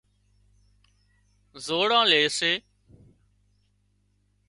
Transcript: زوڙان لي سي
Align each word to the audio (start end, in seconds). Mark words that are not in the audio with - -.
زوڙان 1.65 2.05
لي 2.11 2.21
سي 2.37 2.51